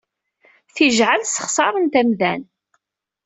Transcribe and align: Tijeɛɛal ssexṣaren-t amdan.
Tijeɛɛal 0.75 1.23
ssexṣaren-t 1.27 1.95
amdan. 2.01 2.41